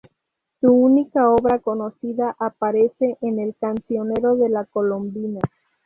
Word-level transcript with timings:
Su 0.59 0.71
única 0.73 1.29
obra 1.29 1.59
conocida 1.59 2.35
aparece 2.39 3.19
en 3.21 3.39
el 3.39 3.53
Cancionero 3.55 4.35
de 4.35 4.49
la 4.49 4.65
Colombina. 4.65 5.39